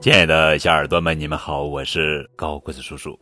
[0.00, 3.20] 亲爱的小耳朵们，你们好，我是高个子叔叔。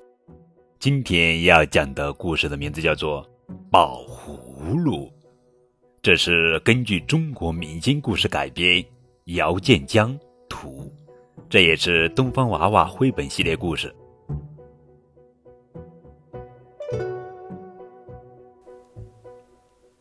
[0.79, 3.21] 今天要讲的故事的名字叫做
[3.69, 5.07] 《宝葫芦》，
[6.01, 8.85] 这是根据中国民间故事改编，
[9.25, 10.17] 姚建江
[10.49, 10.89] 图，
[11.51, 13.93] 这也是东方娃娃绘本系列故事。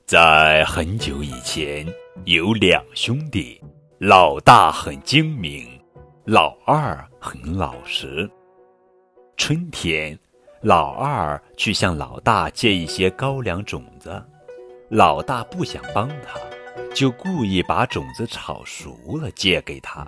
[0.06, 1.88] 在很久以前，
[2.26, 3.60] 有两兄弟，
[3.98, 5.68] 老大很精明。
[6.30, 8.30] 老二很老实。
[9.38, 10.20] 春天，
[10.60, 14.22] 老二去向老大借一些高粱种子，
[14.90, 16.38] 老大不想帮他，
[16.94, 20.06] 就故意把种子炒熟了借给他。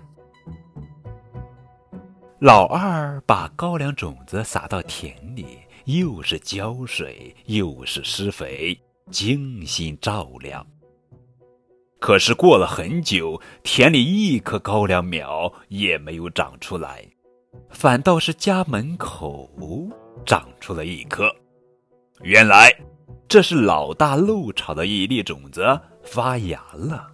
[2.39, 8.77] 老二把高粱种子撒到田里，又是浇水，又是施肥，
[9.09, 10.67] 精心照料。
[11.99, 17.05] 可是过了很久，田里一棵高粱苗也没有长出来，
[17.69, 19.49] 反倒是家门口
[20.25, 21.29] 长出了一棵。
[22.21, 22.73] 原来，
[23.27, 27.07] 这是老大漏炒的一粒种子发芽了。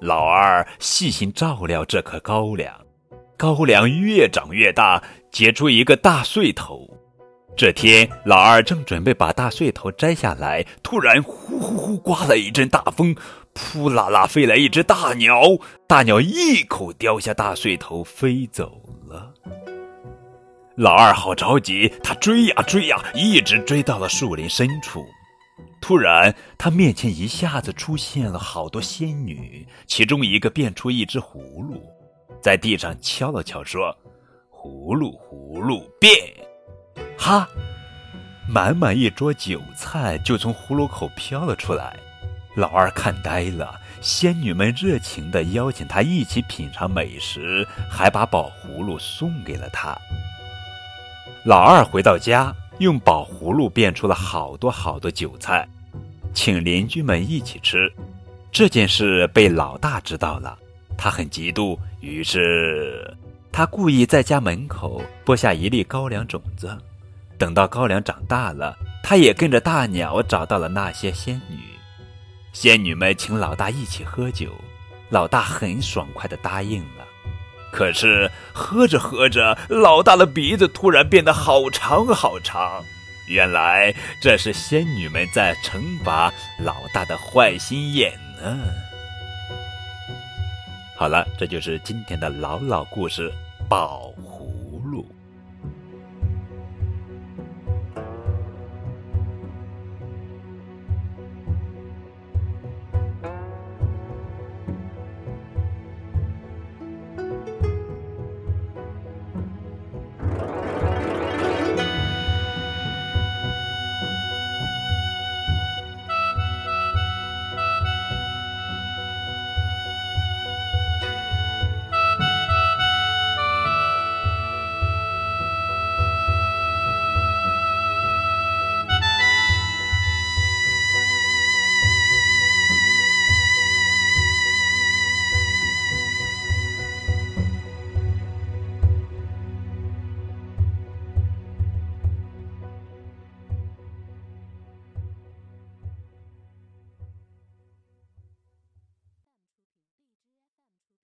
[0.00, 2.72] 老二细心照料这棵高粱，
[3.36, 6.88] 高粱越长越大，结出一个大穗头。
[7.56, 13.16] 这天，老二正准备把大穗头摘下来，突然呼呼呼刮了一阵大风，
[13.52, 15.42] 扑啦啦飞来一只大鸟，
[15.88, 19.34] 大鸟一口叼下大穗头飞走了。
[20.76, 25.04] 老二好着急，他追呀追呀，一直追到了树林深处。
[25.80, 31.82] 突然，他面前一下子出现了好多仙女，其中一个变出一只葫芦，
[32.40, 33.92] 在地上敲了敲，说
[34.52, 36.12] ：“葫芦葫芦变。”
[37.18, 37.48] 哈！
[38.46, 41.94] 满满一桌酒菜就从葫芦口飘了出来，
[42.54, 43.78] 老二看呆了。
[44.00, 49.94] 仙女们热情地邀请他一起品尝美食，还把宝葫芦送给了他。
[51.44, 55.68] 老二回到家，用宝葫芦变出了好多好多酒菜，
[56.32, 57.92] 请邻居们一起吃。
[58.50, 60.56] 这件事被老大知道了，
[60.96, 63.14] 他很嫉妒，于是
[63.52, 66.74] 他故意在家门口播下一粒高粱种子。
[67.38, 71.58] 等到高粱长大了，他也跟着大鸟找到了那些仙女。
[72.52, 74.50] 仙女们请老大一起喝酒，
[75.08, 77.04] 老大很爽快地答应了。
[77.70, 82.82] 可是喝着喝着，老大的鼻子突然变得好长好长。
[83.28, 88.58] 原来这是仙女们在惩罚老大的坏心眼呢。
[90.96, 93.30] 好了，这就是今天的老老故事，
[93.68, 95.06] 宝葫芦。